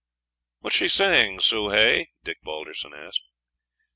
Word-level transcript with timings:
"What 0.61 0.73
is 0.73 0.77
she 0.77 0.87
saying, 0.87 1.41
Soh 1.41 1.69
Hay?" 1.69 2.07
Dick 2.23 2.41
Balderson 2.41 2.91
asked. 2.95 3.21